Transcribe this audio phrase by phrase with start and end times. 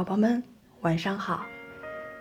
[0.00, 0.42] 宝宝们，
[0.80, 1.44] 晚上好！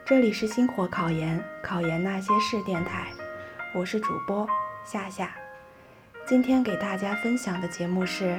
[0.06, 3.08] 这里是星火考研考研那些事电台，
[3.74, 4.46] 我是主播
[4.84, 5.34] 夏夏。
[6.28, 8.38] 今天给大家分享的节目是：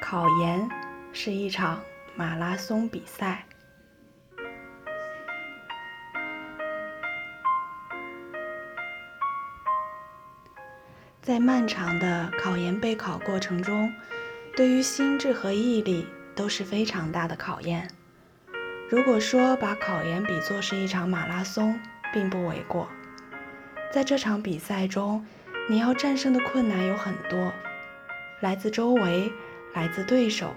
[0.00, 0.66] 考研
[1.12, 1.82] 是一场
[2.16, 3.44] 马拉松比赛。
[11.20, 13.92] 在漫长的考研备考过程中，
[14.56, 17.86] 对于心智和毅力都是非常大的考验。
[18.92, 21.80] 如果说把考研比作是一场马拉松，
[22.12, 22.90] 并不为过。
[23.90, 25.26] 在这场比赛中，
[25.66, 27.54] 你要战胜的困难有很多，
[28.40, 29.32] 来自周围，
[29.72, 30.52] 来自对手，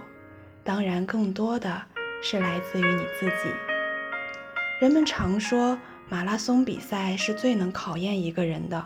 [0.66, 1.81] 当然更多的
[2.21, 3.49] 是来自于你自己。
[4.81, 5.79] 人们常说，
[6.09, 8.85] 马拉松比赛是最能考验一个人的。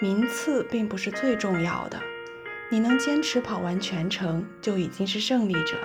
[0.00, 2.00] 名次并不是最重要的，
[2.70, 5.76] 你能坚持跑完全程就已经是胜利者。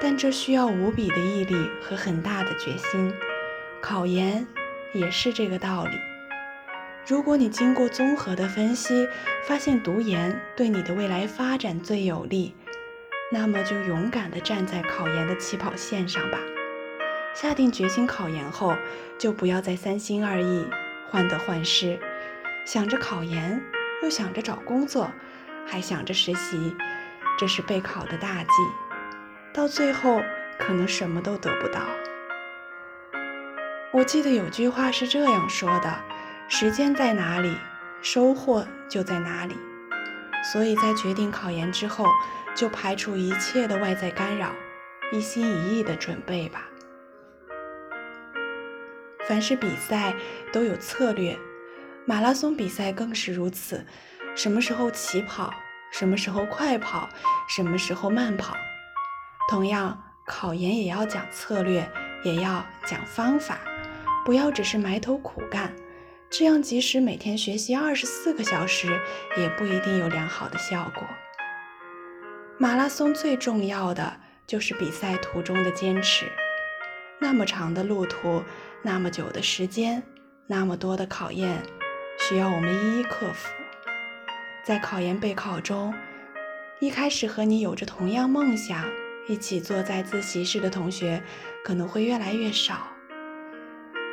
[0.00, 3.12] 但这需要无比的毅力和很大的决心。
[3.82, 4.46] 考研
[4.94, 5.98] 也是这个道理。
[7.06, 9.08] 如果你经过综合的分析，
[9.44, 12.54] 发现读研对你的未来发展最有利，
[13.32, 16.38] 那么就勇敢地站在考研的起跑线上吧。
[17.34, 18.76] 下定决心考研后，
[19.18, 20.66] 就不要再三心二意、
[21.10, 21.98] 患得患失。
[22.66, 23.62] 想着考研，
[24.02, 25.10] 又想着找工作，
[25.66, 26.76] 还想着实习，
[27.38, 28.50] 这是备考的大忌，
[29.52, 30.20] 到最后
[30.58, 31.80] 可能什么都得不到。
[33.92, 35.92] 我记得有句话是这样说的
[36.48, 37.56] ：“时间在哪里，
[38.00, 39.56] 收获就在哪里。”
[40.52, 42.06] 所以在决定考研之后，
[42.54, 44.52] 就排除一切的外在干扰，
[45.12, 46.68] 一心一意的准备吧。
[49.28, 50.14] 凡是比赛
[50.52, 51.36] 都有策略。
[52.06, 53.84] 马拉松比赛更是如此，
[54.34, 55.52] 什么时候起跑，
[55.92, 57.08] 什么时候快跑，
[57.48, 58.56] 什么时候慢跑。
[59.50, 61.84] 同样，考研也要讲策略，
[62.22, 63.58] 也要讲方法，
[64.24, 65.74] 不要只是埋头苦干，
[66.30, 69.00] 这样即使每天学习二十四个小时，
[69.36, 71.02] 也不一定有良好的效果。
[72.58, 76.26] 马拉松最重要的就是比赛途中的坚持，
[77.18, 78.44] 那么长的路途，
[78.82, 80.00] 那么久的时间，
[80.46, 81.60] 那么多的考验。
[82.20, 83.48] 需要我们一一克服。
[84.62, 85.92] 在考研备考中，
[86.78, 88.84] 一开始和你有着同样梦想、
[89.30, 91.22] 一起坐在自习室的同学
[91.62, 92.88] 可能会越来越少。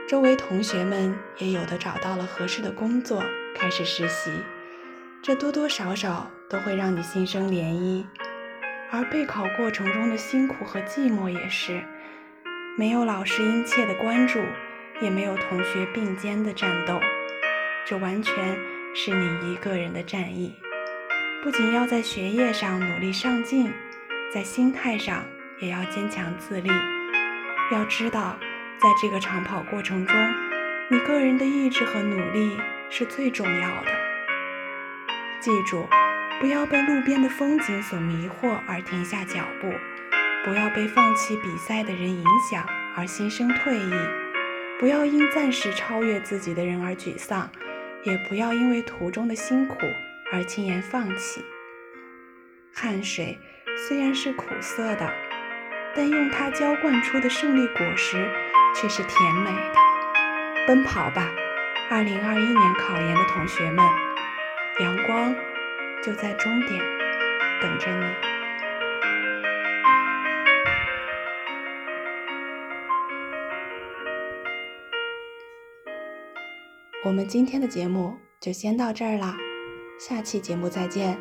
[0.08, 3.24] 周围同学们也有的找到了合适的工作，
[3.56, 4.30] 开始实习，
[5.24, 8.06] 这多多少少都会让你心生涟漪。
[8.92, 11.82] 而备考过程中的辛苦和寂寞也是，
[12.78, 14.40] 没有老师殷切的关注，
[15.02, 17.00] 也没有同学并肩的战斗。
[17.88, 18.56] 这完全
[18.94, 20.54] 是你一个人的战役，
[21.44, 23.74] 不仅要在学业上努力上进，
[24.34, 25.26] 在心态上
[25.60, 26.70] 也要坚强自立。
[27.72, 28.38] 要知道，
[28.78, 30.16] 在这个长跑过程中，
[30.90, 32.58] 你个人的意志和努力
[32.90, 33.92] 是最重要的。
[35.40, 35.88] 记住，
[36.40, 39.72] 不要被路边的风景所迷惑而停下脚步，
[40.44, 42.66] 不要被放弃比赛的人影响
[42.96, 43.94] 而心生退意，
[44.80, 47.50] 不要因暂时超越自己的人而沮丧。
[48.04, 49.76] 也不要因为途中的辛苦
[50.32, 51.44] 而轻言放弃。
[52.72, 53.38] 汗水
[53.78, 55.08] 虽然是苦涩的，
[55.96, 58.28] 但用它浇灌出的胜利果实
[58.76, 59.76] 却是甜美的。
[60.68, 61.32] 奔跑吧
[61.90, 63.86] ，2021年考研的同学们，
[64.80, 65.34] 阳光
[66.04, 66.84] 就在终点
[67.62, 68.06] 等着你。
[77.06, 79.38] 我们今天的节目就先到这儿啦，
[79.98, 81.18] 下期节目再见，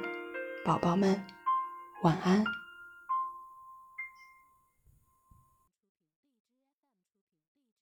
[0.65, 1.25] 宝宝们，
[2.03, 2.66] 晚安。